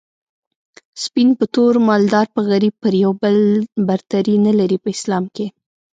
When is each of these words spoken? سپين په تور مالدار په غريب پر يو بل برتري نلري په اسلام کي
سپين 1.03 1.29
په 1.39 1.45
تور 1.55 1.73
مالدار 1.87 2.25
په 2.35 2.41
غريب 2.51 2.73
پر 2.83 2.93
يو 3.03 3.11
بل 3.21 3.37
برتري 3.87 4.35
نلري 4.45 4.77
په 4.83 4.89
اسلام 4.95 5.23
کي 5.35 5.47